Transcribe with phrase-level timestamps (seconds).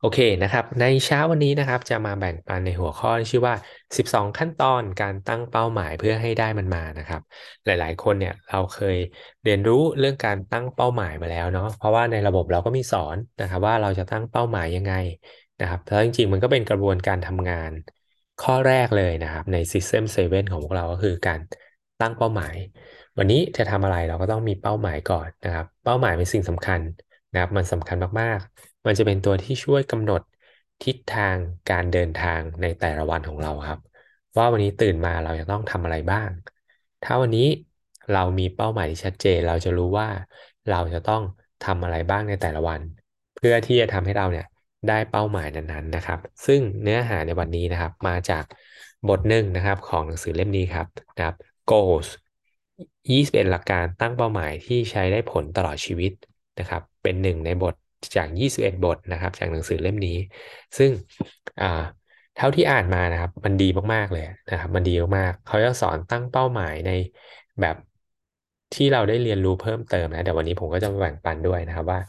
[0.00, 3.54] โอเคนะครับ ในเช้าวันนี้นะครับจะมาแบ่งปันในหัวข้อที่ชื่อว่า
[3.96, 7.20] 12 ขั้นตอนการตั้งเป้าหมายเพื่อให้ได้มันมานะครับ
[7.64, 8.96] หลายๆ คนเนี่ยเราเคย
[9.44, 14.92] เรียนรู้เรื่องการตั้งเป้าหมายมาแล้วเนาะเพราะว่าในระบบเราก็มีสอนนะครับว่าเราจะตั้งเป้าหมายยังไง
[15.60, 17.72] นะครับแล้วจริงๆ มันก็เป็นกระบวนการทำงาน
[18.38, 21.40] ข้อแรกเลยนะครับใน System 7 ของพวกเราก็คือการ
[22.00, 22.54] ตั้งเป้าหมาย
[23.18, 26.80] วันนี้จะทำอะไรเราก็ต้องมีเป้าหมายก่อนนะครับ เป้าหมายเป็นสิ่งสำคัญ
[27.32, 30.20] นะครับมันสำคัญมากๆ มันจะเป็นตัวที่ช่วยกำหนด
[30.84, 31.36] ทิศทาง
[31.70, 33.78] การเดินทางในแต่ละวันของเราครับ
[34.36, 36.30] ว่าวันนี้ตื่นมาเราจะต้องทำอะไรบ้าง
[37.04, 37.46] ถ้าวันนี้
[38.14, 40.08] เรามีเป้าหมายที่ชัดเจน เราจะรู้ว่า
[40.70, 41.22] เราจะต้อง
[41.64, 42.80] ทำอะไรบ้างในแต่ละวัน
[43.36, 44.46] เพื่อที่จะทำให้เราเนี่ย
[44.88, 48.44] ได้เป้าหมายนั้นๆนะครับ ซึ่งเนื้อหาในวันนี้นะครับ มาจาก
[49.08, 51.34] บทหนึ่งนะครับของหนังสือเล่มนี้ครับนะครับ
[51.70, 52.08] goals
[53.10, 56.12] 21 หลักการตั้งเป้าหมายที่ใช้ได้ผลตลอดชีวิต
[56.58, 57.74] นะครับ เป็นหนึ่งในบท
[58.16, 60.16] จาก 21 บทนะครับ จากหนังสือเล่มนี้
[60.78, 60.90] ซึ่ง
[62.36, 66.90] เท่าที่อ่านมานะครับ มันดีมากๆเลยนะครับ มันดีมากๆเขาจะสอนตั้งเป้าหมายใน
[67.60, 67.76] แบบ
[68.72, 72.00] ที่เราได้เรียนรู้เพิ่มเติมนะเดี๋ยววันนี้ผมก็จะมาแบ่งปันด้วยนะครับว่า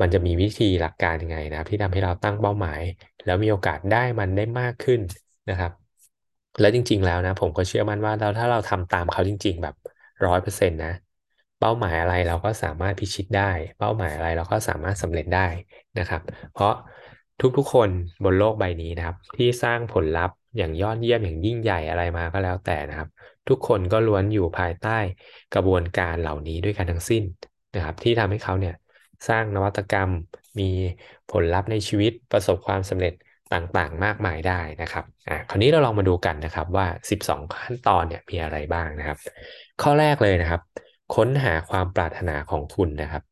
[0.00, 2.80] มันจะมีวิธีหลักการยังไงนะครับ ที่ทำให้เราตั้งเป้าหมาย
[3.24, 5.00] แล้วมีโอกาสได้มันได้มากขึ้น
[5.48, 5.72] นะครับ
[6.58, 9.74] แล้วจริง ๆ แล้วนะ ผมก็เชื่อมั่นว่าเราถ้าเราทำตามเขาจริง ๆ แบบ
[10.26, 10.88] ร้อยเปอร์เซ็นต์นะ
[11.60, 15.48] เป้าหมายอะไรเราก็สามารถพิชิตได้ เป้าหมายอะไรเราก็สามารถสำเร็จได้
[15.98, 16.72] นะครับ เพราะ
[17.58, 17.88] ทุกๆ คน
[18.24, 23.08] บนโลกใบนี้นะครับ ที่สร้างผลลัพธ์อย่างยอดเยี่ยมอย่างยิ่งใหญ่อะไรมาก็แล้วแต่นะครับ
[23.48, 24.98] ทุกคนก็ล้วนอยู่ภายใต้
[25.54, 27.22] กระบวนการเหล่านี้ด้วยกันทั้งสิ้น
[27.74, 28.74] นะครับ ที่ทำให้เขาเนี่ย
[29.28, 30.10] สร้างนวัตกรรม
[30.60, 30.70] มี
[31.30, 33.14] ผลลัพธ์ในชีวิตประสบความสำเร็จ
[33.54, 39.18] ต่างๆ มากมายได้นะครับอะคราวนี้เราลองมาดูกันนะครับว่า 12 ขั้นตอนเนี่ยมีอะไรบ้างนะครับ
[39.82, 40.60] ข้อแรกเลยนะครับ
[41.14, 43.22] ค้นหาความปรารถนาของคุณนะครับ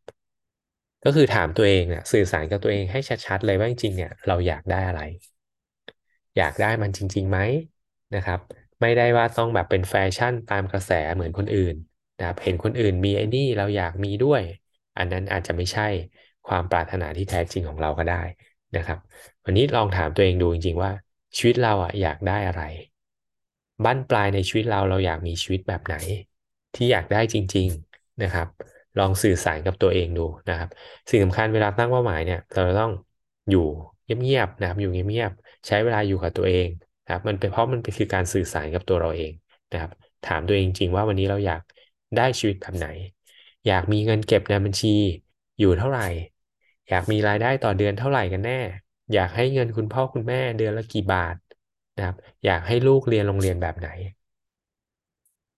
[1.05, 5.03] ก็คือถามตัวเองเนี่ยสื่อสารกับตัวเองให้ชัดๆเลยว่าจริงๆเนี่ยเราอยากได้อะไร
[6.37, 7.39] อยากได้มันจริงๆไหม
[8.15, 8.41] นะครับ
[8.81, 11.77] ไม่ได้ว่าต้องแบบเป็นแฟชั่นตามกระแสเหมือนคนอื่น
[12.19, 14.43] นะครับเห็นคนอื่นมีไอ้นี่เราอยากมีด้วย
[14.99, 15.89] อันนั้นอาจจะไม่ใช่
[16.49, 18.23] ความปรารถนาที่แท้จริงของเราก็ได้
[18.77, 18.99] นะครับ
[19.45, 20.93] วันนี้ลองถามตัวเองดูจริงๆว่า
[21.37, 22.63] ชีวิตเราอะอยากได้อะไร
[23.85, 25.95] บั้นปลายในชีวิตเราเราอยากมีชีวิตแบบไหน
[26.79, 28.47] ที่อยากได้จริง ๆนะครับ
[28.97, 30.69] ลองสื่อสารกับตัวเองดูนะครับ
[31.11, 32.91] สิ่งสำคัญเวลาตั้งเป้าหมายเนี่ยเราต้อง
[33.51, 33.61] อยู่
[34.05, 36.69] เงียบๆนะครับอยู่เงียบๆใช้เวลาอยู่กับตัวเอง
[37.05, 39.33] นะครับมันเป็นเพราะมันเป็นคือการสื่อสารกับตัวเราเอง
[39.71, 39.91] นะครับ
[40.25, 41.63] ถามตัวเองจริงว่าวันนี้เราอยาก
[42.17, 42.87] ได้ชีวิตแบบไหน
[43.67, 44.89] อยากมีเงินเก็บในบัญชี
[45.59, 46.03] อยู่เท่าไหร่
[46.89, 48.61] อยากมีรายได้ต่อเดือนเท่าไหร่กันแน่
[49.13, 51.37] อยากให้เงินคุณพ่อคุณแม่เดือนละกี่บาท
[51.97, 53.89] นะครับ อยากให้ลูกเรียนโรงเรียนแบบไหน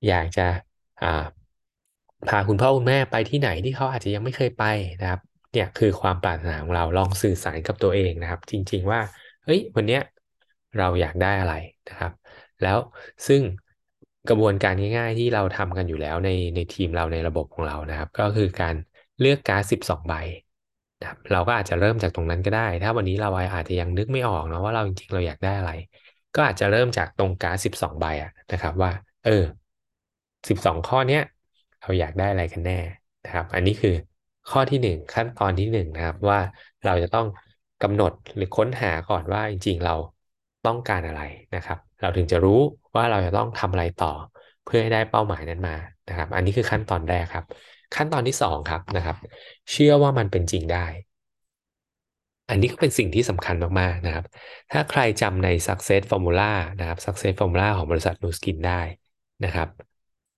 [0.07, 0.43] อยากจะ
[2.29, 4.63] พาคุณพ่อคุณแม่ไปที่ไหนที่เขาอาจจะยังไม่เคยไป
[5.01, 5.21] นะครับ
[5.53, 9.01] เนี่ยคือความปรารถนาของเราลองสื่อสารกับตัวเองนะครับ จริง ๆ ว่า
[9.45, 10.01] เฮ้ยวันเนี้ย
[10.77, 11.55] เราอยากได้อะไร
[11.89, 12.13] นะครับ
[12.61, 12.79] แล้ว
[13.27, 13.43] ซึ่ง
[14.29, 18.75] กระบวนการง่ายๆที่เราทำกันอยู่แล้วในในทีมเราในระบบของเรานะครับ ก็คือการ
[19.21, 20.15] เลือกการ์ด12 ใบ
[21.01, 25.71] นะครับเราก็อาจจะเริ่มจากตรงนั้นก็ได้ ถ้าวันนี้เราอาจจะยังนึกไม่ออกนะว่าเราจริงๆเราอยากได้อะไร
[26.35, 28.91] ก็อาจจะเริ่มจากตรงการ์ด12 ใบอะนะครับว่า
[29.23, 29.45] เออ
[30.49, 31.23] 12 ข้อเนี้ย
[31.81, 32.79] เราอยากได้อะไรกันแน่
[33.25, 33.95] นะครับ อันนี้คือ
[34.51, 36.41] ข้อที่หนึ่งขั้นตอนที่หนึ่งนะครับว่า
[36.85, 37.27] เราจะต้อง
[37.83, 39.95] กำหนดหรือค้นหาก่อนว่าจริงๆเรา
[40.67, 41.23] ต้องการอะไร
[41.55, 42.61] นะครับ เราถึงจะรู้
[42.95, 44.13] ว่าเราจะต้องทำอะไรต่อ
[44.65, 45.77] เพื่อให้ได้เป้าหมายนั้นมา
[46.09, 47.45] นะครับ อันนี้คือขั้นตอนแรกครับ
[47.97, 49.17] ขั้นตอนที่สองครับนะครับ
[49.73, 50.87] เชื่อว่ามันเป็นจริงได้
[52.51, 54.25] อันนี้ก็เป็นสิ่งที่สำคัญมากๆนะครับ
[54.73, 58.81] ถ้าใครจำใน success formula นะครับ success formula ของบริษัท Nu Skin ได้
[59.45, 59.69] นะครับ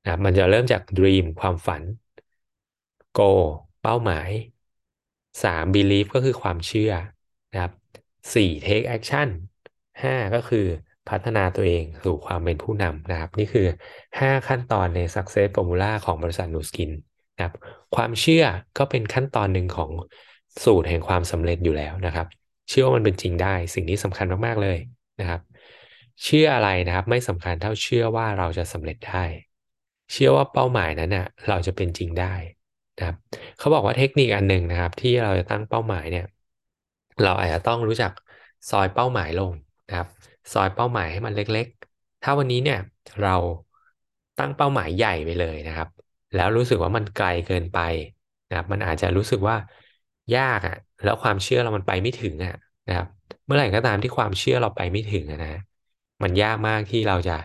[0.03, 1.83] นะมันจะเริ่มจาก dream ความฝัน
[3.19, 3.31] GO
[3.83, 4.31] เป้าหมาย
[5.43, 6.93] 3 belief ก็คือความเชื่อ
[7.53, 7.73] นะครับ
[8.35, 9.29] 4 take action
[10.03, 10.67] 5 ก็คือ
[11.09, 13.67] พัฒนาตัวเองสู่ความเป็นผู้นำนะครับ นี่คือ
[14.21, 16.91] 5 ขั้นตอนใน success formula ของบริษัท Nu Skin
[17.37, 17.55] นะครับ
[17.97, 18.45] ความเชื่อ
[18.79, 19.91] ก็เป็นขั้นตอนหนึ่งของ
[20.65, 22.26] สูตรแห่งความสำเร็จอยู่แล้วนะครับ
[22.69, 24.79] เชื่อว่ามันเป็นจริงได้ สิ่งนี้สำคัญมาก ๆ เลย
[25.21, 25.41] นะครับ
[26.25, 29.25] เชื่ออะไรนะครับ ไม่สำคัญเท่าเชื่อว่าเราจะสำเร็จได้
[30.12, 32.34] เชื่อว่าเป้าหมายนั้นนะเราจะเป็นจริงได้
[32.99, 33.16] นะครับ
[33.58, 36.25] เขาบอกว่าเทคนิคอันหนึ่งนะครับ ที่เราจะตั้งเป้าหมายเนี่ย
[37.22, 38.12] เราอาจจะต้องรู้จัก
[38.70, 39.52] ซอยเป้าหมายลง
[39.88, 40.08] นะครับ
[40.52, 41.66] ซอยเป้าหมายให้มันเล็ก
[41.96, 42.78] ๆ ถ้าวันนี้เนี่ย
[43.22, 43.37] เรา
[44.38, 45.88] ตั้งเป้าหมายใหญ่ไปเลยนะครับ
[46.34, 47.78] แล้วรู้สึกว่ามันไกลเกินไป
[48.49, 49.56] นะครับ มันอาจจะรู้สึกว่า
[50.37, 52.54] ยากอะ แล้วความเชื่อเรามันไปไม่ถึงอะ
[52.88, 53.06] นะครับ
[53.44, 55.60] เมื่อไหร่ก็ตามที่ความเชื่อเราไปไม่ถึงนะ
[56.22, 57.37] มันยากมากที่เราจะ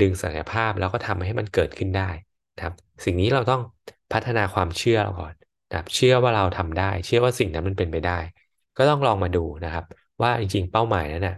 [0.00, 2.10] ดึงศักยภาพแล้วก็ทำให้มันเกิดขึ้นได้
[2.54, 3.60] นะครับ สิ่งนี้เราต้อง
[4.12, 5.34] พัฒนาความเชื่อเราก่อน
[5.68, 8.18] นะครับเชื่อว่าเราทำได้ เชื่อว่าสิ่งนั้นมันเป็นไปได้
[8.76, 9.84] ก็ต้องลองมาดูนะครับ
[10.22, 11.34] ว่าจริงๆเป้าหมายนั้นนะ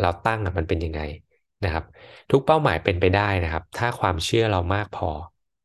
[0.00, 1.00] เราตั้งมันเป็นยังไง
[1.62, 1.84] นะครับ
[2.30, 5.08] ทุกเป้าหมายเป็นไปได้นะครับ ถ้าความเชื่อเรามากพอ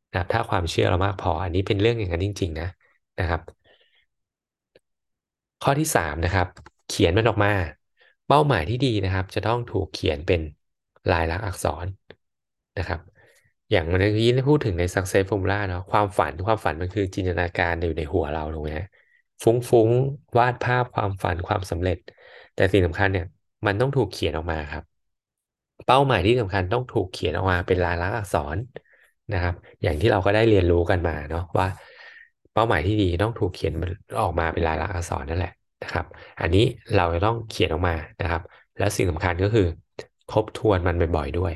[0.09, 2.67] นะครับ ถ้าความเชื่อเรามากพอ อันนี้เป็นเรื่องอย่างนั้นจริง ๆ นะ
[3.19, 3.41] นะครับ
[5.61, 6.47] ข้อที่สามนะครับ
[6.87, 7.49] เขียนมันออกมา
[8.27, 10.41] เป้าหมายที่ดีนะครับ จะต้องถูกเขียนเป็น
[11.11, 11.85] ลายลักษณ์อักษร
[12.77, 12.99] นะครับ
[13.71, 18.69] อย่างเมื่อกี้ได้พูดถึงใน success formula เนาะความฝันความฝันมันคือจินตนาการอยู่ในหัวเราถูกไหม
[19.43, 21.97] ฟุ้งๆวาดภาพความฝันความสำเร็จ
[22.55, 23.25] แต่สิ่งสำคัญเนี่ย
[23.65, 24.83] มันต้องถูกเขียนออกมาครับ
[25.85, 28.57] เป้าหมายที่สำคัญต้องถูกเขียนออกมาเป็นลายลักษณ์อักษร
[29.33, 31.67] นะครับ อย่างที่เราก็ได้เรียนรู้กันมาเนาะว่า
[32.53, 33.73] เป้าหมายที่ดีต้องถูกเขียน
[34.21, 35.51] ออกมาเป็นลายลักษณ์อักษรนั่นแหละ
[35.83, 36.05] นะครับ
[36.41, 36.65] อันนี้
[36.95, 38.41] เราจะต้องเขียนออกมานะครับ
[38.77, 39.67] แล้วสิ่งสำคัญก็คือ
[40.29, 41.53] ทบทวนมันบ่อยๆด้วย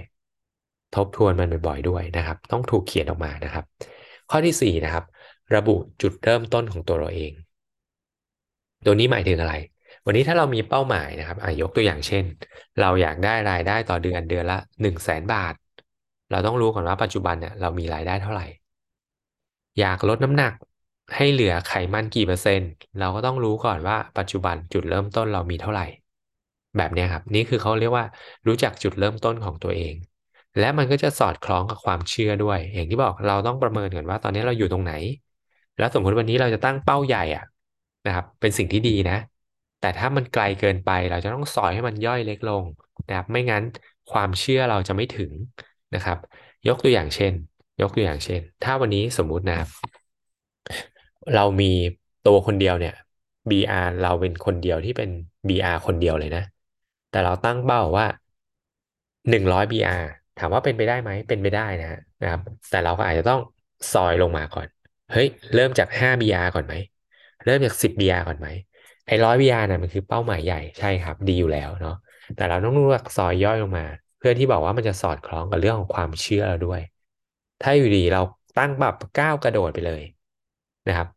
[0.95, 3.65] ทบทวนมันบ่อยๆด้วยนะครับ ต้องถูกเขียนออกมานะครับ
[4.29, 5.03] ข้อที่สี่นะครับ
[5.55, 7.31] ระบุจุดเริ่มต้นของตัวเราเอง
[8.85, 9.55] ตัวนี้หมายถึงอะไร
[10.05, 12.23] วันนี้ถ้าเรามีเป้าหมายนะครับยกตัวอย่างเช่น
[12.81, 15.53] เราอยากได้รายได้ต่อเดือนเดือนละหนึ่งแสนบาท
[16.31, 18.45] เราต้องรู้ก่อนว่าปัจจุบันเนี่ยเรามีรายได้เท่าไหร่
[19.79, 20.53] อยากลดน้ำหนัก
[21.15, 22.69] ให้เหลือไขมันกี่เปอร์เซ็นต์
[22.99, 25.85] เราก็ต้องรู้ก่อนว่าปัจจุบันจุดเริ่มต้นเรามีเท่าไหร่
[26.77, 28.05] แบบนี้ครับ นี่คือเขาเรียกว่า
[28.47, 29.93] รู้จักจุดเริ่มต้นของตัวเอง
[30.59, 34.93] และมันก็จะสอดคล้องกับความเชื่อด้วย อย่างที่บอกเราต้องประเมินก่อนว่า ตอนนี้เราอยู่ตรงไหน
[35.77, 37.43] แล้วสมมติวันนี้เราจะตั้งเป้าใหญ่อะ
[38.05, 39.17] นะครับ เป็นสิ่งที่ดีนะ
[39.79, 42.63] แต่ถ้ามันไกลเกินไปเราจะต้องสอยให้มันย่อยเล็กลง
[43.07, 43.63] นะครับไม่งั้น
[44.11, 45.31] ความเชื่อเราจะไม่ถึง
[45.95, 46.17] นะครับ
[46.67, 47.33] ยกตัวอย่างเช่น
[47.81, 49.69] ยกตัวอย่างเช่น ถ้าวันนี้สมมุตินะครับ
[51.35, 51.71] เรามี
[52.27, 52.93] ตัวคนเดียวเนี่ย
[53.49, 55.09] BR เราเป็นคนเดียวที่เป็น
[55.47, 56.43] BR คนเดียวเลยนะ
[57.11, 58.05] แต่เราตั้งเป้าว่า
[59.29, 60.03] หนึ่งร้อย BR
[60.37, 61.87] ถามว่าเป็นไปได้ไหมเป็นไปได้นะ
[62.21, 63.39] นะครับ แต่เราก็อาจจะต้อง
[63.93, 64.67] ซอยลงมาก่อน
[65.11, 66.73] เฮ้ย เริ่มจากห้า BR ก่อนไหม
[67.45, 68.47] เริ่มจากสิบ BR ก่อนไหม
[69.07, 71.95] ไอ้ร้อย BR น่ะมันคือเป้าหมายใหญ่ใช่ครับ ดีอยู่แล้วเนาะ
[72.35, 73.85] แต่เราต้องรู้จักซอยย่อยลงมา
[74.17, 76.81] เพื่อที่บอกว่ามันจะสอดคล้องกับเรื่องของความเชื่อเราด้วย
[77.61, 78.21] ถ้าอยู่ดีเรา
[78.55, 80.01] ตั้งแบบก้าวกระโดดไปเลย
[80.87, 81.07] นะครับ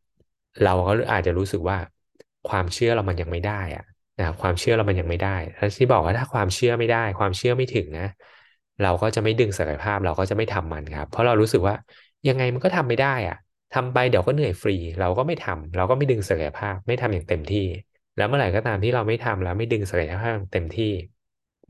[0.62, 1.78] เราก็อาจจะรู้สึกว่า
[2.48, 3.84] ความเชื่อเรามันยังไม่ได้อะ
[4.18, 8.06] นะครับความเชื่อเรามันยังไม่ได้ แล้วที่บอกว่าถ้าความเชื่อไม่ได้ ความเชื่อไม่ถึงนะ
[8.80, 11.74] เราก็จะไม่ดึงศักยภาพเราก็จะไม่ทำมันครับ เพราะเรารู้สึกว่า
[12.26, 13.36] ยังไงมันก็ทำไม่ได้อะ
[13.72, 17.60] ทำไปเดี๋ยวก็เหนื่อยฟรี เราก็ไม่ทำเราก็ไม่ดึงศักยภาพ ไม่ทำอย่างเต็มที่
[18.16, 20.84] แล้วเมื่อไหร่ก็ตามที่เราไม่ทำแล้วไม่ดึงศักยภาพเต็มที่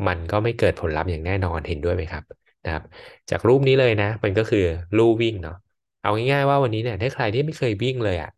[0.07, 2.23] มันก็ไม่เกิดผลลัพธ์อย่างแน่นอนเห็นด้วยไหมครับ
[2.65, 2.83] นะครับ
[3.31, 4.59] จากรูปนี้เลยนะ มันก็คือ
[4.97, 5.55] ลู่วิ่งเนาะ
[6.01, 8.29] เอาง่ายๆว่าวันนี้เนี่ยถ้าใครที่ไม่เคยวิ่งเลยอะ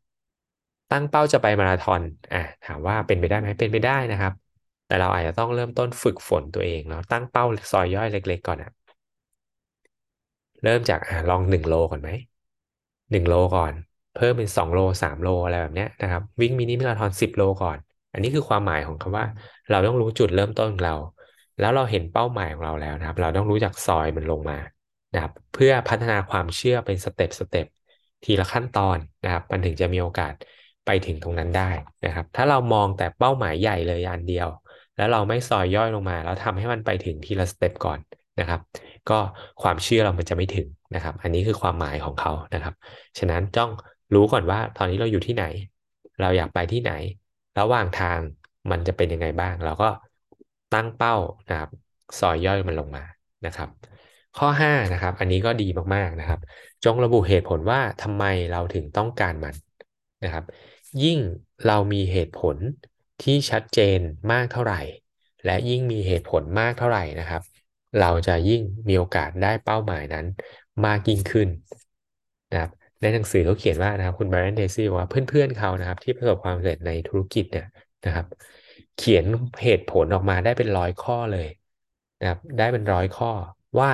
[0.91, 2.03] ตั้งเป้าจะไปมาราธอน
[2.33, 4.33] อะถามว่าเป็นไปได้ไหมเป็นไปได้นะครับ
[4.91, 8.71] แต่เราอาจจะต้องเริ่มต้นฝึกฝนตัวเองเนาะตั้งเป้าซอยย่อยเล็ก ๆ ก่อนอะ
[10.63, 12.11] เริ่มจากลองหนึ่งโลก่อนไหม
[13.11, 13.73] หนึ่งโลก่อน
[14.17, 17.79] เพิ่มเป็นสองโลสามโลอะไรแบบนี้นะครับ วิ่งมินิมาราธอนสิบโลก่อน
[18.13, 19.25] อันนี้คือความหมายของคำว่า
[19.71, 20.95] เราต้องรู้จุดเริ่มต้นของเรา
[21.59, 24.59] แล้วเราเห็นเป้าหมายของเราแล้วนะครับ เราต้องรู้จักซอยมันลงมา
[25.13, 27.67] นะครับ เพื่อพัฒนาความเชื่อเป็น step step
[28.25, 30.35] ทีละขั้นตอนนะครับ มันถึงจะมีโอกาส
[30.87, 31.71] ไปถึงตรงนั้นได้
[32.05, 34.49] นะครับ ถ้าเรามองแต่เป้าหมายใหญ่เลยอันเดียว
[35.01, 37.99] แล้วเราไม่ซอยย่อยลงมา แล้วทำให้มันไปถึงทีละ step ก่อน
[38.41, 38.61] นะครับ
[39.11, 39.19] ก็
[39.63, 42.75] ความเชื่อเรามันจะไม่ถึงนะครับ อันนี้คือความหมายของเขานะครับ
[43.19, 43.71] ฉะนั้นต้อง
[44.15, 45.45] รู้ก่อนว่าตอนนี้เราอยู่ที่ไหน
[46.21, 46.93] เราอยากไปที่ไหน
[47.59, 48.19] ระหว่างทาง
[48.71, 49.89] มันจะเป็นยังไงบ้าง เราก็
[50.75, 51.17] ตั้งเป้า
[51.51, 51.71] นะครับ
[52.19, 53.05] ซอยย่อยมันลงมา
[53.47, 53.69] นะครับ
[54.39, 56.41] ข้อ5นะครับ อันนี้ก็ดีมากๆนะครับ
[56.85, 59.55] จงระบุเหตุผลว่าทำไมเราถึงต้องการมัน
[60.25, 60.45] นะครับ
[61.05, 61.19] ยิ่ง
[61.67, 62.57] เรามีเหตุผล
[63.23, 64.01] ที่ชัดเจน
[64.33, 64.81] มากเท่าไหร่
[65.45, 67.43] และยิ่งมีเหตุผลมากเท่าไหร่นะครับ
[68.01, 70.27] เราจะยิ่งมีโอกาสได้เป้าหมายนั้น
[70.87, 71.49] มากยิ่งขึ้น
[72.51, 77.67] นะครับในหนังสือเขาเขียนว่านะครับคุณแบรนด์เดซี่ว่าเพื่อนๆเขานะครับ ที่ประสบความสำเร็จในธุรกิจเนี่ย
[78.05, 78.27] นะครับ
[78.97, 79.25] เขียน
[79.63, 81.49] เหตุผลออกมาได้เป็นร้อยข้อเลย
[82.21, 83.31] นะครับได้เป็นร้อยข้อ
[83.81, 83.91] ว่า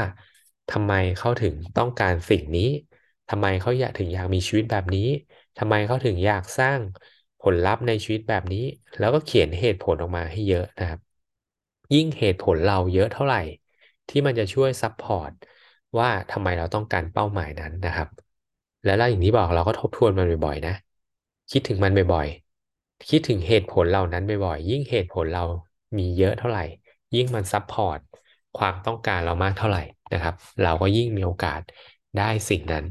[0.72, 2.68] ทำไมเขาถึงต้องการสิ่งนี้
[3.30, 5.08] ทำไมเขาอยากถึงอยากมีชีวิตแบบนี้
[5.58, 6.80] ทำไมเขาถึงอยากสร้าง
[7.46, 8.64] ผลลัพธ์ในชีวิตแบบนี้
[8.98, 11.00] แล้วก็เขียนเหตุผลออกมาให้เยอะนะครับ
[11.94, 13.40] ยิ่งเหตุผลเราเยอะเท่าไหร่
[14.08, 15.32] ที่มันจะช่วย support
[15.98, 18.08] ว่าทำไมเราต้องการเป้าหมายนั้นนะครับ
[18.84, 20.74] แล้วอย่างที่บอกเราก็ทบทวนมันบ่อยๆนะ
[21.50, 25.44] คิดถึงมันบ่อยๆ คิดถึงเหตุผลเหล่านั้นบ่อยๆ ยิ่งเหตุผลเรา
[25.98, 26.64] มีเยอะเท่าไหร่
[27.14, 27.98] ยิ่งมัน support
[28.58, 31.60] ความต้องการเรามากเท่าไหร่นะครับ เราก็ยิ่งมีโอกาส
[32.16, 32.84] ได้สิ่งนั้น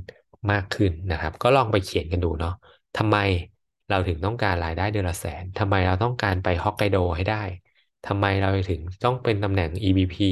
[0.51, 2.53] มากขึ้นนะครับ ก็ลองไปเขียนกันดูเนาะ
[2.97, 3.17] ทำไม
[3.87, 7.35] เราถึงต้องการรายได้เดือนละแสนทำไมเราต้องการไปฮอกไกโดให้ได้
[8.05, 10.25] ทำไมเราถึงต้องเป็นตำแหน่ง EVP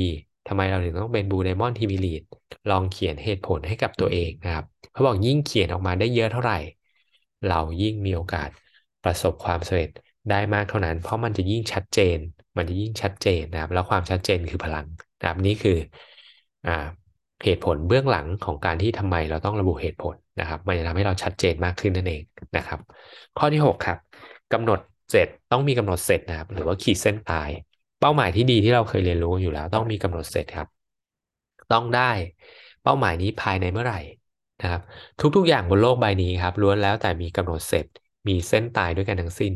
[0.48, 2.24] ทำไมเราถึงต้องเป็นบูไดมอนทีวีลีด
[2.70, 6.56] ลองเขียนเหตุผลให้กับตัวเองนะครับเขาบอกยิ่งเขียนออกมาได้เยอะเท่าไหร่
[7.46, 8.50] เรายิ่งมีโอกาส
[9.04, 9.90] ประสบความสำเร็จ
[10.30, 12.20] ได้มากเท่านั้น เพราะมันจะยิ่งชัดเจน
[12.58, 14.88] มันจะยิ่งชัดเจนนะครับ แล้วความชัดเจนคือพลัง
[15.20, 15.78] นะครับนี่คือ
[16.66, 16.72] อ่า
[17.44, 22.22] เหตุผลเบื้องหลังของการที่ทำไมเราต้องระบุเหตุผลนะครับ มันจะทำให้เราชัดเจนมากขึ้นนั่นเอง
[22.58, 22.80] นะครับ
[23.38, 23.98] ข้อที่ 6 ครับ
[24.54, 24.80] กำหนด
[25.12, 27.50] เสร็จต้องมีกำหนดเสร็จนะครับ หรือว่าขีดเส้นตาย
[28.00, 30.68] เป้าหมายที่ดีที่เราเคยเรียนรู้อยู่แล้ว ต้องมีกำหนดเสร็จครับ
[31.72, 32.12] ต้องได้
[32.84, 34.00] เป้าหมายนี้ภายในเมื่อไหร่
[34.62, 34.82] นะครับ
[35.36, 37.86] ทุกๆ อย่างบนโลกใบนี้ครับล้วนแล้วแต่มีกำหนดเสร็จ
[38.28, 39.54] มีเส้นตายด้วยกันทั้งสิ้น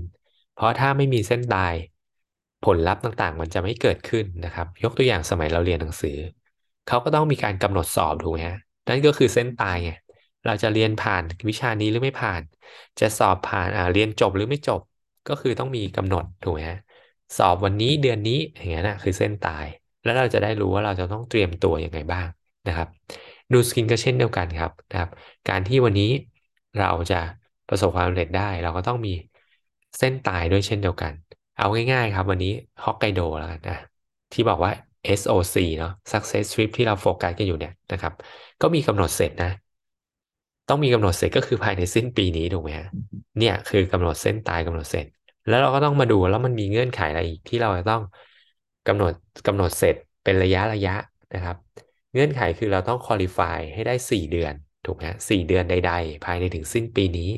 [0.53, 1.73] เพราะถ้าไม่มีเส้นตาย
[2.65, 6.17] ผลลัพธ์ต่างๆ มันจะไม่เกิดขึ้นนะครับ ยกตัวอย่างสมัยเราเรียนหนังสือ
[6.87, 9.89] เขาก็ต้องมีการกำหนดสอบถูกไหมฮะนั่นก็คือเส้นตายไง
[10.45, 12.41] เราจะเรียนผ่านวิชานี้หรือไม่ผ่าน
[12.99, 14.81] จะสอบผ่านอ่าเรียนจบหรือไม่จบ
[15.27, 16.77] ก็คือต้องมีกำหนดถูกไหมฮะ
[17.37, 19.65] สอบวันนี้เดือนนี้อย่างเงี้ยนะคือเส้นตาย
[20.03, 22.27] แล้วเราจะได้รู้ว่าเราจะต้องเตรียมตัวยังไงบ้าง
[22.65, 22.87] นะครับ
[23.51, 25.09] ดูสกินก็เช่นเดียวกันครับนะครับ
[25.47, 26.05] การที่วันนี้
[26.77, 27.15] เราจะ
[27.67, 29.09] ประสบความสำเร็จได้ เราก็ต้องมี
[29.97, 31.13] เส้นตายด้วยเช่นเดียวกัน
[31.55, 32.49] เอาง่ายๆครับ วันนี้
[32.83, 33.75] ฮอกไกโดแล้วกันนะ
[34.31, 34.71] ที่บอกว่า
[35.19, 38.13] SOC เนาะ Success Trip ที่เราโฟกัสกันอยู่เนี่ยนะครับ
[38.61, 39.51] ก็มีกำหนดเสร็จนะ
[40.69, 42.87] ต้องมีกำหนดเสร็จก็คือภายในสิ้นปีนี้ถูกไหมฮะ
[43.39, 45.05] เนี่ยคือกำหนดเส้นตายกำหนดเสร็จ
[45.47, 48.01] แล้วเราก็ต้องมาดูแล้วมันมีเงื่อนไขอะไรอีกที่เราจะต้อง
[48.87, 49.13] กำหนด
[49.47, 50.95] กำหนดเสร็จเป็นระยะระยะ
[51.33, 51.57] นะครับ
[52.13, 54.53] เงื่อนไขคือเราต้องคุริฟายให้ได้สี่เดือน
[54.85, 57.29] ถูกไหมสี่เดือนใด ๆ ภายในถึงสิ้นปีนี้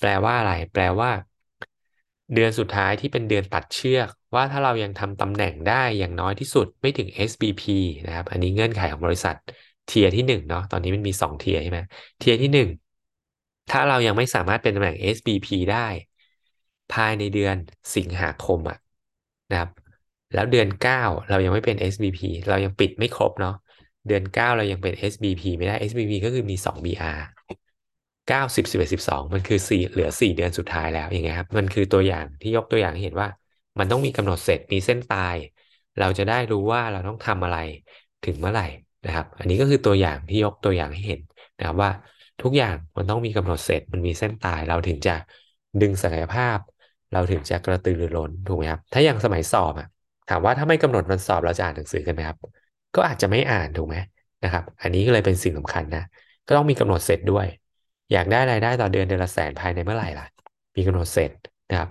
[0.00, 1.10] แปลว่าอะไร แปลว่า
[2.34, 7.62] เดือนสุดท้ายที่เป็นเดือนตัดเชือก ว่าถ้าเรายังทำตำแหน่งได้อย่างน้อยที่สุดไม่ถึง SBP
[8.06, 9.36] นะครับ อันนี้เงื่อนไขของบริษัท
[9.86, 11.80] เทียที่หนึ่งเนาะตอนนี้มันมีสองเทียใช่ไหม
[12.18, 12.68] เทียที่หนึ่ง
[13.68, 15.86] ถ้าเรายังไม่สามารถเป็นตำแหน่ง SBP ได้
[16.90, 17.56] ภายในเดือน
[17.94, 18.78] สิงหาคมอะ
[19.50, 19.70] นะครับ
[20.34, 23.54] แล้วเดือนเก้าเรายังไม่เป็น SBP เรายังปิดไม่ครบเนาะ
[24.06, 27.18] เดือนเก้าเรายังเป็น SBP ไม่ได้ SBP ก็คือมีสอง BR
[28.28, 33.28] เก้าสิบสิบเอ็ดสิบสองมันคือสี่เหลือสี่เดือนสุดท้ายแล้วอย่างเงี้ยครับ มันคือตัวอย่างที่ยกตัวอย่างให้เห็นว่า
[33.78, 35.36] มันต้องมีกำหนดเสร็จมีเส้นตาย
[35.98, 37.56] เราจะได้รู้ว่าเราต้องทำอะไร
[38.22, 38.66] ถึงเมื่อไหร่
[39.04, 41.20] นะครับ อันนี้ก็คือตัวอย่างที่ยกตัวอย่างให้เห็น
[41.58, 41.90] นะครับว่า
[42.42, 45.14] ทุกอย่างมันต้องมีกำหนดเสร็จมันมีเส้นตาย เราถึงจะ
[45.80, 46.58] ดึงศักยภาพ
[47.12, 49.88] เราถึงจะกระตือรือร้นถูกไหมครับ ถ้าอย่างสมัยสอบอะ
[50.28, 52.36] ถามว่าถ้าไม่กำหนดวันสอบเราจะอ่านหนังสือกันไหมครับ
[52.94, 53.96] ก็อาจจะไม่อ่านถูกไหม
[54.44, 56.02] นะครับ อันนี้ก็เลยเป็นสิ่งสำคัญนะ
[56.46, 57.46] ก็ต้องมีกำหนดเสร็จด้วย
[58.12, 60.26] อยากได้รายได้ต่อเดือนเดือนละแสนภายในเมื่อไหร่ล่ะ
[60.76, 61.30] มีกำหนดเสร็จ
[61.70, 61.88] นะครับ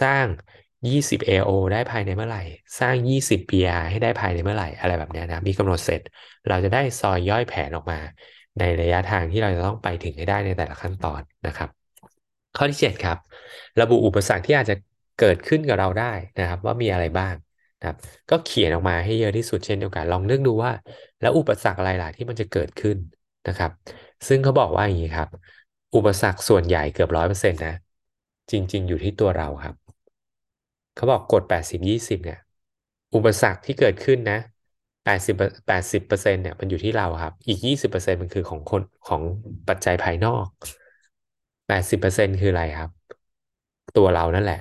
[0.00, 0.26] สร้าง
[0.90, 2.42] 20 AO ได้ภายในเมื่อไหร่
[2.78, 6.00] สร้าง 20 PR ให้ได้ภายในเมื่อไหร่ อะไรแบบนี้นะ มีกำหนดเสร็จ
[6.48, 7.98] เราจะได้ซอยย่อยแผนออกมา
[8.58, 11.68] ในระยะทางที่เราจะต้องไปถึงให้ได้ในแต่ละขั้นตอนนะครับ
[12.56, 13.18] ข้อที่ 7 ครับ
[13.80, 14.76] ระบุอุปสรรคที่อาจจะ
[15.20, 17.34] เกิดขึ้นกับเราได้นะครับ ว่ามีอะไรบ้าง
[17.80, 17.96] นะครับ
[18.30, 20.70] ก็เขียนออกมาให้เยอะที่สุดเช่นเดียวกัน ลองนึกดูว่า
[21.20, 22.96] แล้วอุปสรรคอะไรล่ะที่มันจะเกิดขึ้น
[23.48, 23.70] นะครับ
[24.28, 25.28] ซึ่งเขาบอกว่าอย่างนี้ครับ
[25.96, 27.74] อุปสรรคส่วนใหญ่เกือบร้อยเปอร์เซ็นต์นะ
[28.50, 29.83] จริง ๆ อยู่ที่ตัวเราครับ
[30.94, 32.38] เขาบอกกฎแปดสิบยี่สิบเนี่ย
[33.14, 34.38] อุปสรรคที่เกิดขึ้นนะ
[35.04, 35.34] แปดสิบ
[35.66, 39.22] แปดสิบเปอร์เซ็นเนี่ยมันอยู่ที่เราครับ อีกยี่สิบเปอร์เซ็นมันคือของคนของ
[39.68, 40.46] ปัจจัยภายนอก
[41.68, 42.90] แปดสิบเปอร์เซ็นคืออะไรครับ
[43.96, 44.60] ตัวเรานั่นแหละ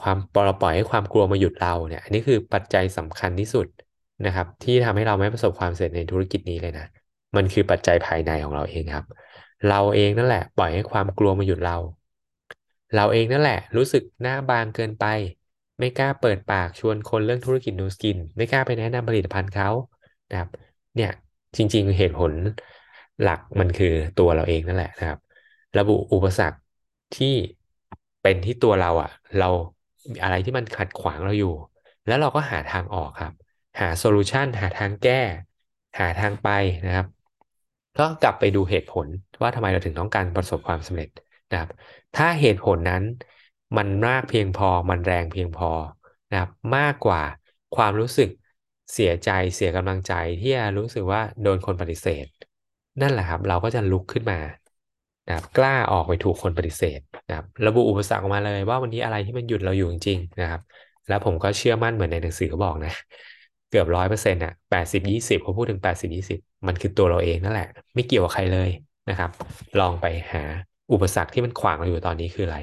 [0.00, 3.66] ความปล่อยปล่อยให้ความกลัวมาหยุดเราเนี่ย อันนี้คือปัจจัยสำคัญที่สุด
[4.26, 6.86] นะครับ ที่ทำให้เราไม่ประสบความสำเร็จในธุรกิจนี้เลยนะ
[7.36, 9.04] มันคือปัจจัยภายในของเราเองครับ
[9.68, 11.76] เราเองนั่นแหละ ปล่อยให้ความกลัวมาหยุดเรา
[12.94, 15.04] เราเองนั่นแหละ รู้สึกหน้าบางเกินไป
[15.78, 19.68] ไม่กล้าเปิดปากชวนคนเรื่องธุรกิจนูสกิน ไม่กล้าไปแนะนำผลิตภัณฑ์เขา
[20.30, 20.48] นะครับ
[20.96, 21.10] เนี่ย
[21.56, 22.32] จริง ๆ เหตุผล
[23.22, 25.18] หลักมันคือตัวเราเองนั่นแหละนะครับ
[25.78, 26.58] ระบุอุปสรรค
[27.16, 27.34] ที่
[28.22, 29.48] เป็นที่ตัวเราอะ่ะ เรา
[30.22, 31.54] อะไรที่มันขัดขวางเราอยู่
[32.06, 33.32] แล้วเราก็หาทางออกครับ
[33.80, 35.20] หาโซลูชันหาทางแก้
[35.98, 36.48] หาทางไป
[36.86, 37.06] นะครับ
[37.98, 39.06] ก็กลับไปดูเหตุผล
[39.42, 41.08] ว่าทำไมเราถึงต้องการประสบความสำเร็จ
[41.50, 41.70] นะครับ
[42.16, 43.02] ถ้าเหตุผลนั้น
[43.76, 45.70] มันมากเพียงพอ มันแรงเพียงพอ
[46.30, 47.22] นะครับมากกว่า
[47.76, 48.28] ความรู้สึก
[48.92, 52.26] เสียใจเสียกำลังใจที่รู้สึกว่าโดนคนปฏิเสธ
[53.00, 54.38] นั่นแหละครับ เราก็จะลุกขึ้นมา
[55.26, 60.60] นะครับกล้าออกไปถูกคนปฏิเสธนะครับระบุอุปสรรคออกมาเลยว่าวันนี้อะไรที่มันหยุดเราอยู่จริงๆนะครับ
[61.08, 62.92] แล้วผมก็เชื่อมั่นเหมือนในหนังสือเขาบอกนะ
[63.70, 68.70] เกือบร้อยเปอร์เซ็นต์อะแปดสิบยี่สิบเขาพูดถึงแปดสิบยี่สิบมันคือตัวเราเองนั่นแหละ ไม่เกี่ยวกับใครเลย
[69.10, 69.30] นะครับ
[69.80, 70.42] ลองไปหา
[70.92, 72.58] อุปสรรคที่มันขวางเราอยู่ตอนนี้คืออะไร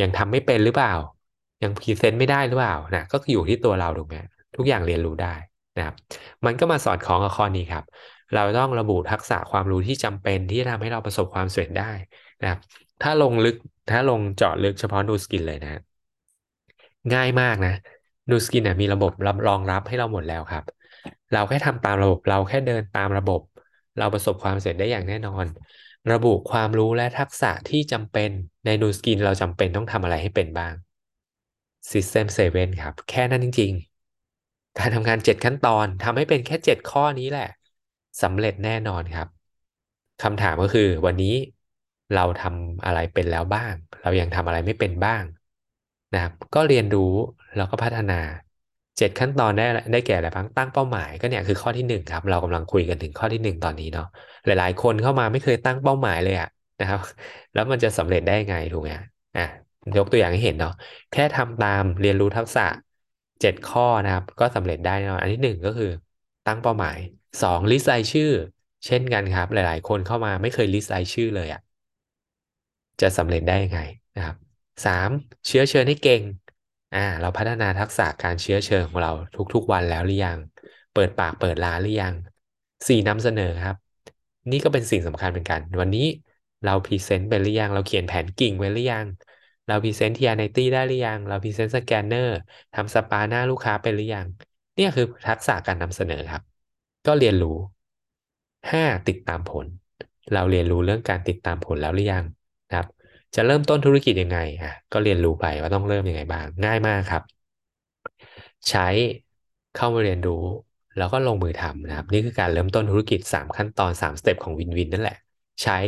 [0.00, 0.94] ยังทำไม่เป็นหรือเปล่า
[1.62, 4.16] ยัง present ไม่ได้หรือเปล่านะก็คืออยู่ที่ตัวเราถูกไหม
[4.56, 5.34] ทุกอย่างเรียนรู้ได้
[5.76, 5.94] นะครับ
[6.46, 7.84] มันก็มาสอดคล้องกับข้อนี้ครับ
[8.34, 11.92] เราต้องระบุทักษะความรู้ที่จำเป็นที่จะทำให้เราประสบความสำเร็จได้
[12.42, 12.58] นะครับ
[13.02, 13.56] ถ้าลงลึก
[13.90, 15.80] ถ้าลงเจาะลึกเฉพาะ Nu Skin เลยนะ
[17.14, 17.74] ง่ายมากนะ
[18.30, 20.64] Nu Skin เนี่ยมีระบบรับรองรับให้เราหมดแล้วครับ
[21.32, 23.40] เราแค่ทำตามระบบเราแค่เดินตามระบบ
[23.98, 25.44] เราประสบความสำเร็จได้อย่างแน่นอน
[26.12, 28.30] ระบุความรู้และทักษะที่จำเป็น
[28.64, 30.74] ในดูสกินเราจำเป็นต้องทำอะไรให้เป็นบ้าง
[31.92, 33.72] System 7 ครับ แค่นั้นจริง
[34.26, 37.48] ๆ การทำงานเจ็ดขั้นตอนทำให้เป็นแค่เจ็ดข้อนี้แหละ
[38.22, 39.28] สำเร็จแน่นอนครับ
[40.22, 41.34] คำถามก็คือวันนี้
[42.14, 45.22] เราทำอะไรเป็นแล้วบ้าง เรายังทำอะไรไม่เป็นบ้าง
[46.14, 47.12] นะครับ ก็เรียนรู้
[47.56, 48.20] แล้วก็พัฒนา
[48.98, 49.62] เจ็ดขั้นตอนได้
[49.92, 54.04] ได้แก่อะไรบ้างตั้งเป้าหมายก็เนี่ยคือข้อที่หนึ่งครับ เรากำลังคุยกันถึงข้อที่หนึ่งตอนนี้เนาะ
[54.44, 56.48] หลาย ๆ คนเข้ามาไม่เคยตั้งเป้าหมายเลยอะ
[56.80, 57.00] นะครับ
[57.52, 58.90] แล้วมันจะสำเร็จได้ไงถูกไหม
[59.36, 59.42] อะ
[59.96, 60.72] ยกตัวอย่างให้เห็นเนาะ
[61.10, 62.62] แค่ทำตามเรียนรู้ทักษะ
[63.40, 65.86] เจ็ดข้อนะครับ ก็สำเร็จได้เนาะอันที่หนึ่งก็คือ
[66.44, 66.96] ตั้งเป้าหมาย
[67.42, 68.30] สองลิสต์รายชื่อ
[68.86, 71.60] เช่นกันครับ หลาย ๆ คนเข้ามาไม่เคยลิสต์รายชื่อเลยอะ
[73.00, 73.80] จะสำเร็จได้ยังไง
[74.16, 74.36] นะครับ
[74.84, 75.10] สาม
[75.46, 76.22] เชื้อเชิญให้เก่ง
[76.96, 79.10] อ่าเราพัฒนาทักษะการเชื้อเชิญของเรา
[79.54, 80.38] ทุกๆวันแล้วหรือยัง
[80.92, 82.14] เปิดปากเปิดร้านหรือยัง
[82.88, 83.76] สี่นำเสนอครับ
[84.50, 86.00] นี่ก็เป็นสิ่งสำคัญเหมือนกัน วันนี้
[86.62, 89.06] เรา present ไปหรือยัง เราเขียนแผนกิ่งไว้หรือยัง
[89.66, 92.32] เรา present TR90 ได้หรือยัง เรา present scanner
[92.74, 94.26] ทำสปาหน้าลูกค้าไปหรือยัง
[94.74, 96.42] เนี่ยคือทักษะการนำเสนอครับ
[97.06, 97.56] ก็เรียนรู้
[98.72, 99.66] ห้าติดตามผล
[100.32, 102.24] เราเรียนรู้เรื่องการติดตามผลแล้วหรือยัง
[103.36, 107.22] จะเริ่มต้นธุรกิจยังไงอะก็เรียนรู้ไปว่าต้องเริ่มยังไงบ้าง ง่ายมากครับ
[108.68, 108.86] ใช้
[109.72, 110.44] เข้ามาเรียนรู้
[110.96, 115.16] แล้วก็ลงมือทำนะครับ นี่คือการเริ่มต้นธุรกิจ 3 ขั้นตอน 3 สเต็ปของวินวินนั่นแหละ
[115.62, 115.78] ใช้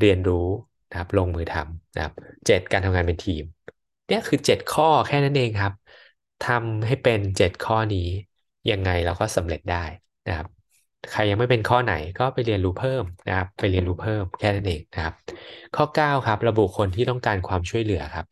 [0.00, 0.46] เรียนรู้
[0.90, 2.12] นะครับ ลงมือทำนะครับ
[2.46, 3.44] เจ็ดการทำงานเป็นทีม
[4.08, 5.72] เนี่ยคือเจ็ดข้อแค่นั้นเองครับ
[6.46, 8.08] ทำให้เป็นเจ็ดข้อนี้
[8.70, 9.84] ยังไงเราก็สำเร็จได้
[10.26, 10.48] นะครับ
[11.10, 15.14] ใครยังไม่เป็นข้อไหนก็ไปเรียนรู้เพิ่มนะครับ ไปเรียนรู้เพิ่มแค่นั้นเองนะครับ
[15.74, 18.26] ข้อ 9 ครับ ระบุคนที่ต้องการความช่วยเหลือครับ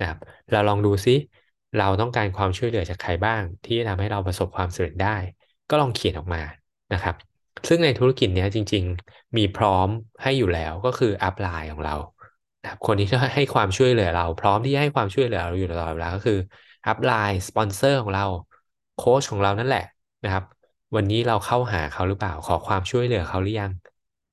[0.00, 0.18] นะครับ
[0.50, 1.14] เราลองดูซิ
[1.78, 5.16] เราต้องการความช่วยเหลือจากใครบ้าง ที่ทำให้เราประสบความสำเร็จได้
[5.70, 6.42] ก็ลองเขียนออกมา
[6.92, 7.14] นะครับ
[7.68, 9.88] ซึ่งในธุรกิจนี้จริง ๆ มีพร้อม
[10.22, 11.94] ให้อยู่แล้วก็คืออัพไลน์ของเรา
[12.62, 16.38] นะครับคนที่ให้ความช่วยเหลือเรา พร้อมที่ให้ความช่วยเหลือเราอยู่ตลอดเวลาก็คือ
[16.86, 18.26] upline สปอนเซอร์ของเรา
[18.94, 19.84] โค้ชของเรานั่นแหละ
[20.24, 20.44] นะครับ
[20.96, 23.72] วันนี้เราเข้าหาเขาหรือเปล่าขอความช่วยเหลือเขาหรือยัง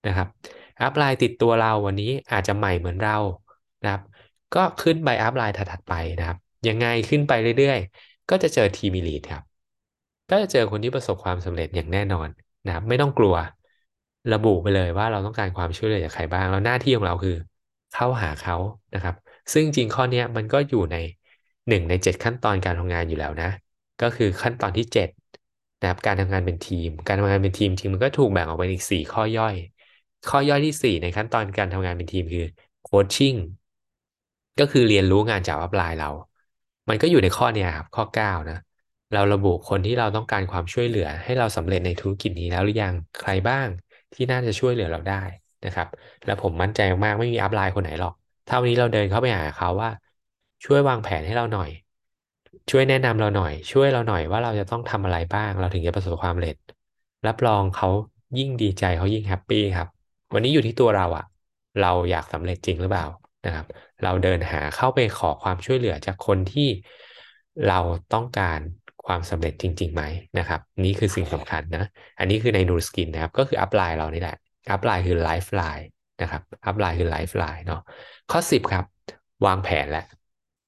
[0.08, 0.28] นะครับ
[0.82, 3.18] upline ติดตัวเราวันนี้อาจจะใหม่เหมือนเรา
[3.84, 4.02] นะครับ
[4.56, 6.38] ก็ขึ้นไป upline ถัดๆไปนะครับ
[6.68, 9.44] ยังไงขึ้นไปเรื่อยๆ ก็จะเจอ team lead ครับ
[10.30, 12.30] ก็จะเจอคนที่ประสบความสำเร็จอย่างแน่นอน
[12.66, 13.36] นะครับ ไม่ต้องกลัว
[14.34, 17.36] ระบุไปเลยว่าเราต้องการความช่วยเหลือจากใครบ้าง แล้วหน้าที่ของเราคือ
[17.94, 18.56] เข้าหาเขา
[18.96, 19.16] นะครับ
[19.54, 20.98] ซึ่งจริงข้อนี้มันก็อยู่ใน
[21.68, 23.50] หนึ่งในเจ็ดขั้นตอนการทำงานอยู่แล้วนะ
[24.02, 25.10] ก็คือขั้นตอนที่เจ็ด
[25.82, 29.56] นะครับการทำงานเป็นทีม การทำงานเป็นทีมจริงมันก็ถูกแบ่งออกเป็นอีกสี่ข้อย่อย
[30.26, 32.46] ข้อย่อยที่สี่ในขั้นตอนการทำงานเป็นทีมคือ
[32.82, 33.36] โคชชิ่ง
[34.60, 36.10] ก็คือเรียนรู้งานจากอัพไลน์เรา
[36.90, 38.58] มันก็อยู่ในข้อเนี้ครับข้อ9นะ
[39.14, 43.68] เราระบุคนที่เราต้องการความช่วยเหลือ ให้เราสำเร็จในธุรกิจนี้แล้วหรือยังใครบ้าง
[44.14, 45.24] ที่น่าจะช่วยเหลือเราได้
[45.66, 45.88] นะครับ
[46.26, 48.14] แล้วผมมั่นใจมากไม่มี upline คนไหนหรอก
[48.46, 49.90] ถ้าวันนี้เราเดินเข้าไปหาเขาว่า
[50.66, 51.70] ช่วยวางแผนให้เราหน่อย
[52.70, 56.56] ช่วยแนะนำเราหน่อย ช่วยเราหน่อยว่าเราจะต้องทำอะไรบ้าง เราถึงจะประสบความสำเร็จ
[57.28, 57.90] รับรองเขา
[58.38, 59.88] ยิ่งดีใจเขายิ่ง happy ครับ
[60.34, 61.26] วันนี้อยู่ที่ตัวเราอะ
[61.82, 63.06] เราอยากสำเร็จจริงหรือเปล่า
[63.46, 63.66] นะครับ
[64.04, 66.68] เราเดินหาเข้าไปขอความช่วยเหลือจากคนที่
[67.68, 67.80] เรา
[68.14, 68.60] ต้องการ
[69.06, 70.04] ความสำเร็จจริงๆไหม
[70.38, 71.84] นะครับ นี่คือสิ่งสำคัญนะ
[72.20, 74.36] อันนี้คือใน Nu Skin นะครับ ก็คือ upline เรานี่แหละ
[74.72, 75.88] upline คือ lifeline
[76.22, 77.82] นะครับ upline คือ lifeline เนาะ
[78.32, 78.86] ข้อสิบครับ
[79.46, 80.06] วางแผนแหละ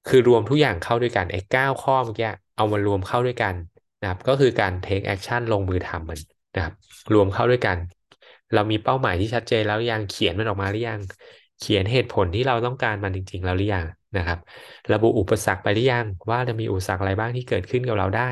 [0.07, 3.53] คือรวมทุกอย่างเข้าด้วยกันไอ้เก้าข้อเมื่อกี้เอามารวมเข้าด้วยกัน
[4.01, 6.19] นะครับ ก็คือการ take action ลงมือทำมัน
[6.55, 6.73] นะครับ
[7.13, 7.77] รวมเข้าด้วยกัน
[8.53, 10.99] เรามีเป้าหมายที่ชัดเจนแล้วยังเขียนมันออกมาหรือยัง
[11.59, 13.85] เขียนเหตุผลที่เราต้องการมันจริง ๆ แล้วหรือยัง
[14.17, 14.39] นะครับ
[14.93, 18.31] ระบุอุปสรรคไปหรือยังว่าจะมีอุปสรรคอะไรบ้างที่เกิดขึ้นกับเราได้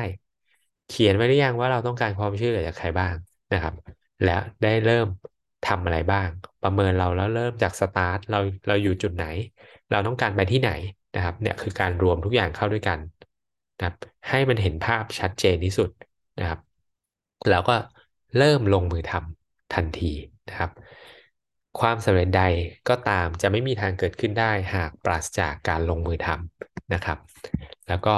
[0.90, 3.14] เขียนไว้หรือยังว่าเราต้องการความช่วยเหลือจากใครบ้าง
[3.52, 3.74] นะครับ
[4.24, 5.06] แล้วได้เริ่ม
[5.64, 6.28] ทำอะไรบ้าง
[6.62, 9.24] ประเมินเราแล้วเริ่มจากสตาร์ทเราเราอยู่จุดไหน
[9.90, 10.70] เราต้องการไปที่ไหน
[11.16, 12.98] นะครับเนี่ยคือการรวมทุกอย่างเข้าด้วยกัน
[13.76, 13.94] นะครับ
[14.28, 15.90] ให้มันเห็นภาพชัดเจนที่สุด
[16.40, 16.60] นะครับ
[17.50, 17.74] แล้วก็
[18.38, 20.12] เริ่มลงมือทำทันที
[20.48, 20.70] นะครับ
[21.80, 22.42] ความสำเร็จใด
[22.88, 27.18] ก็ตามจะไม่มีทางเกิดขึ้นได้หากปราศจากการลงมือทำนะครับ
[27.88, 28.14] แล้วก็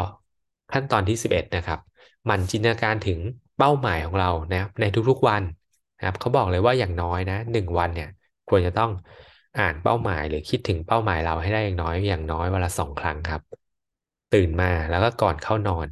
[0.72, 1.80] ขั้นตอนที่ 11 นะครับ
[2.28, 3.18] มันจินตนาการถึง
[3.58, 5.42] เป้าหมายของเรานะครับในทุกๆวัน
[5.98, 8.10] นะครับเขาบอกเลยว่าอย่างน้อยนะหนึ่งวันเนี่ย
[8.48, 8.90] ควรจะต้อง
[9.58, 13.40] อ่านเป้าหมายหรือคิดถึงเป้าหมายเราให้ได้อย่างน้อยอย่างน้อยวันละสองครั้งครับ
[14.34, 15.86] ตื่นมาแล้วก็ก่อนเข้านอน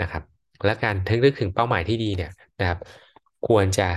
[0.00, 0.22] นะครับ
[0.64, 2.78] และการทึกถึงเป้าหมายที่ดีเนี่ยนะครับ
[3.48, 3.88] ควรจะ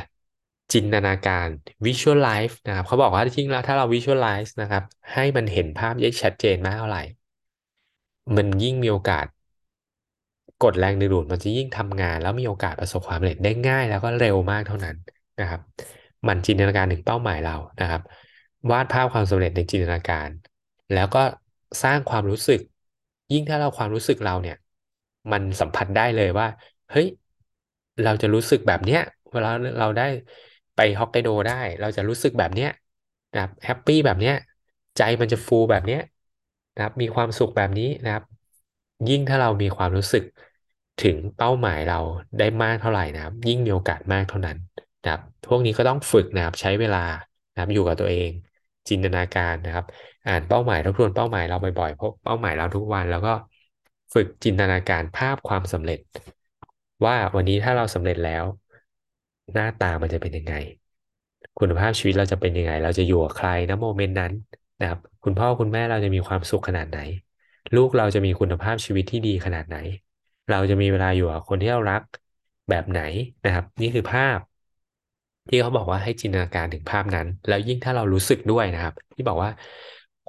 [0.73, 1.47] จินตนาการ
[1.85, 7.03] visualize นะครับเขาบอกว่าจริงแล้วถ้าเรา visualize นะครับ ให้มันเห็นภาพยิ่งชัดเจนมากเท่าไหร่
[8.35, 9.25] มันยิ่งมีโอกาส
[10.63, 14.95] กดแรงดึงดูดมันจะยิ่งทำงาน แล้วมีโอกาสประสบความสำเร็จได้ง่าย แล้วก็เร็วมากเท่านั้น
[15.41, 15.61] นะครับ
[16.27, 18.01] มันจินตนาการถึงเป้าหมายเรานะครับ
[18.71, 20.29] วาดภาพความสำเร็จในจินตนาการ
[20.93, 21.23] แล้วก็
[21.83, 22.59] สร้างความรู้สึก
[23.33, 24.57] ยิ่งถ้าเราความรู้สึกเราเนี่ย
[25.31, 26.47] มันสัมผัสได้เลยว่า
[26.91, 27.07] เฮ้ย
[28.03, 30.07] เราจะรู้สึกแบบเนี้ย เวลาเราได้
[30.75, 32.71] ไปฮอกไกโดได้ เราจะรู้สึกแบบเนี้ย
[33.33, 34.35] นะครับแฮปปี้แบบเนี้ย
[34.97, 36.01] ใจมันจะฟูแบบเนี้ย
[36.75, 38.23] นะครับ มีความสุขแบบนี้นะครับ
[39.09, 40.23] ยิ่งถ้าเรามีความรู้สึก
[41.03, 41.99] ถึงเป้าหมายเรา
[42.39, 44.57] ได้มากเท่าไหร่นะครับ ยิ่งมีโอกาสมากเท่านั้น
[45.03, 47.03] นะครับ พวกนี้ก็ต้องฝึกนะครับ ใช้เวลา
[47.57, 48.31] นะครับอยู่กับตัวเอง
[48.89, 49.85] จินตนาการนะครับ
[50.25, 53.33] อ่านเป้าหมายทบทวนเป้าหมายเราบ่อยๆพบเป้าหมายเราทุกวัน แล้วก็
[54.13, 55.99] ฝึกจินตนาการภาพความสำเร็จ
[57.05, 58.45] ว่าวันนี้ถ้าเราสำเร็จแล้ว
[59.53, 60.53] หน้าตามันจะเป็นยังไง
[61.59, 64.33] คุณภาพชีวิตเราจะเป็นยังไง เราจะอยู่กับใครนะโมเมนต์นั้น
[64.79, 66.99] นะครับ คุณพ่อคุณแม่เราจะมีความสุขขนาดไหน
[67.75, 69.77] ลูกเราจะมีคุณภาพชีวิตที่ดีขนาดไหน
[70.51, 72.01] เราจะมีเวลาอยู่กับคนที่เรารัก
[72.69, 73.01] แบบไหน
[73.45, 74.39] นะครับ นี่คือภาพ
[75.49, 79.49] ที่เขาบอกว่าให้จินตนาการถึงภาพนั้น แล้วยิ่งถ้าเรารู้สึกด้วยนะครับ ที่บอกว่า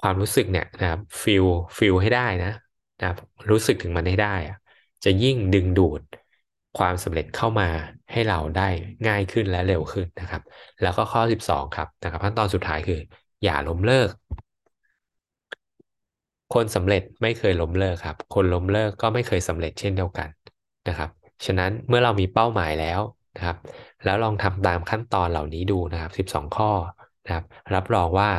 [0.01, 1.45] ความรู้สึกเนี่ยนะครับ feel
[1.77, 2.51] feel ให้ได้นะ
[2.99, 3.17] นะครับ
[3.51, 4.57] รู้สึกถึงมันให้ได้อะ
[5.03, 6.01] จะยิ่งดึงดูด
[6.77, 7.69] ความสำเร็จเข้ามา
[8.11, 8.69] ให้เราได้
[9.07, 10.41] ง่ายขึ้นและเร็วขึ้นนะครับ
[10.81, 12.99] แล้วก็ข้อ 12 ครับนะครับขั้นตอนสุดท้ายคือ
[13.43, 14.09] อย่าล้มเลิก
[16.53, 20.29] คนสำเร็จไม่เคยล้มเลิกครับ คนล้มเลิกก็ไม่เคยสำเร็จเช่นเดียวกัน
[20.87, 21.09] นะครับ
[21.45, 22.99] ฉะนั้นเมื่อเรามีเป้าหมายแล้ว
[23.35, 23.57] นะครับ
[24.03, 26.71] แล้วลองทำตามขั้นตอนเหล่านี้ดูนะครับ 12 ข้อ
[27.25, 28.29] นะครับ รับรองว่า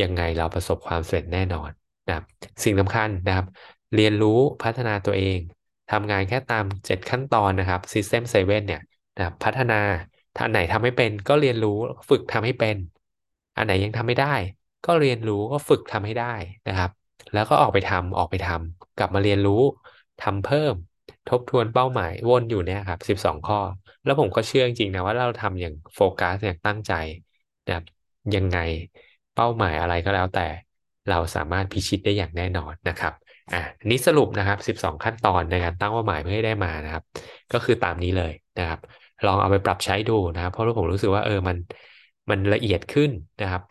[0.00, 1.70] ยังไงเราประสบความสำเร็จแน่นอน
[2.06, 2.24] นะครับ
[2.64, 3.46] สิ่งสำคัญนะครับ
[3.94, 5.38] เรียนรู้พัฒนาตัวเอง
[5.92, 8.80] ทำงานแค่ตาม 7 ขั้นตอนนะครับ System 7เนี่ย
[9.16, 9.80] นะครับพัฒนา
[10.36, 11.76] ถ้าอันไหนทำไม่เป็นก็เรียนรู้
[12.10, 12.76] ฝึกทำให้เป็น
[13.56, 14.34] อันไหนยังทำไม่ได้
[14.86, 16.34] ก็เรียนรู้ก็ฝึกทำให้ได้
[16.68, 16.90] นะครับ
[17.34, 19.62] แล้วก็ออกไปทำออกไปทำกลับมาเรียนรู้
[20.22, 20.74] ทำเพิ่ม
[21.28, 23.58] ทบทวนเป้าหมายวนอยู่เนี่ยครับสิบสองข้อ
[24.04, 26.92] แล้วผมก็เชื่อจริงๆนะว่าเราทำอย่างโฟกัสอย่างตั้งใจ
[27.66, 27.84] นะครับ
[28.34, 28.56] ยังไง
[29.34, 30.46] เป้าหมายอะไรก็แล้วแต่
[31.08, 33.12] เราสามารถพิชิตได้อย่างแน่นอนนะครับ
[33.52, 37.02] อะนี้สรุปนะครับ 12 ขั้นตอนในการตั้งเป้าหมายเพื่อให้ได้มานะครับ
[37.52, 38.80] ก็คือตามนี้เลยนะครับ
[39.26, 41.56] ลองเอาไปปรับใช้ดูนะครับ เพราะผมรู้สึกว่าเออมัน
[42.30, 43.10] มันละเอียดขึ้น
[43.40, 43.62] นะครับ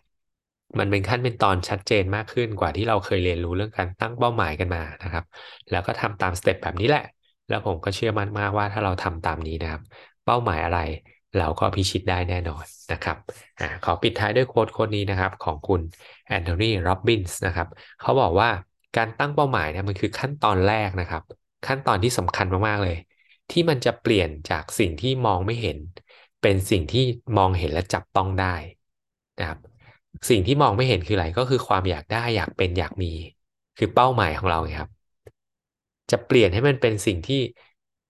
[0.80, 5.24] มันเป็นขั้นเป็นตอนชัดเจนมากขึ้นกว่าที่เราเคยเรียนรู้เรื่องการตั้งเป้าหมายกันมานะครับ
[5.70, 7.02] แล้วก็ทำตาม step แบบนี้แหละ
[7.50, 9.82] แล้วผมก็เชื่อมั่นมากว่าถ้าเราทำตามนี้นะครับ
[10.26, 10.80] เป้าหมายอะไร
[11.38, 13.18] เราก็พิชิตได้แน่นอนนะครับ
[13.60, 15.82] อขอปิดท้ายด้วย quote quote นี้นะครับ ของคุณ
[16.28, 17.68] แอนโทนีโรบบินส์นะครับ
[18.02, 18.50] เขาบอกว่า
[18.98, 21.24] การตั้งเป้าหมายเนี่ยมันคือขั้นตอนแรกนะครับ
[21.68, 22.98] ขั้นตอนที่สำคัญมาก ๆ เลย
[23.52, 25.78] ที่มันจะเปลี่ยนจากสิ่งที่มองไม่เห็น
[26.42, 27.04] เป็นสิ่งที่
[27.38, 28.56] มองเห็นและจับต้องได้
[29.40, 29.60] นะครับ
[30.30, 33.12] สิ่งที่มองไม่เห็นคืออะไรก็คือความอยากได้อยากเป็นอยากมี
[33.78, 34.90] คือเป้าหมายของเราครับ
[36.12, 37.36] จะเปลี่ยนให้มันเป็นสิ่งที่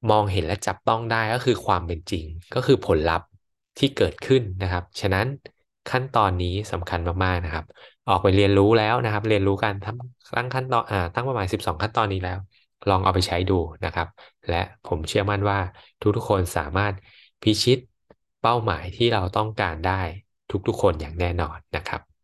[0.10, 3.28] มองเห็นและจับต้องได้ก็คือความเป็นจริง ก็คือผลลัพธ์
[3.78, 5.26] ที่เกิดขึ้นนะครับ ฉะนั้น
[5.88, 7.66] ขั้นตอนนี้สำคัญมากๆนะครับ
[8.08, 12.40] ออกไปเรียนรู้แล้วนะครับ เรียนรู้การทำตั้งขั้นตอนอ่าตั้งประมาณ 12 ขั้นตอนนี้แล้ว
[12.90, 13.54] ลองเอาไปใช้ดู
[13.86, 14.08] นะครับ
[14.48, 15.58] และผมเชื่อมั่นว่า
[16.02, 16.96] ทุกๆคนสามารถ
[17.44, 17.78] พิชิต
[18.42, 20.02] เป้าหมายที่เราต้องการได้
[20.68, 22.02] ทุกๆคนอย่างแน่นอนนะครับ